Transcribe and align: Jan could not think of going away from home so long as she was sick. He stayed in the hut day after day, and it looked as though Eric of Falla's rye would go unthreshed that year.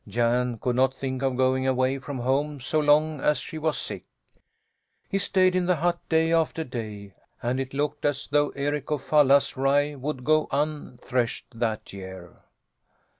Jan 0.07 0.57
could 0.57 0.75
not 0.75 0.95
think 0.95 1.21
of 1.21 1.37
going 1.37 1.67
away 1.67 1.99
from 1.99 2.17
home 2.17 2.59
so 2.59 2.79
long 2.79 3.19
as 3.21 3.37
she 3.37 3.59
was 3.59 3.77
sick. 3.77 4.03
He 5.07 5.19
stayed 5.19 5.55
in 5.55 5.67
the 5.67 5.75
hut 5.75 5.99
day 6.09 6.33
after 6.33 6.63
day, 6.63 7.13
and 7.43 7.59
it 7.59 7.71
looked 7.75 8.03
as 8.03 8.25
though 8.25 8.49
Eric 8.55 8.89
of 8.89 9.03
Falla's 9.03 9.55
rye 9.55 9.93
would 9.93 10.23
go 10.23 10.47
unthreshed 10.49 11.45
that 11.53 11.93
year. 11.93 12.37